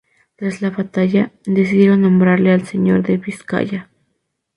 [0.35, 3.91] Tras la batalla, decidieron nombrarle Señor de Vizcaya.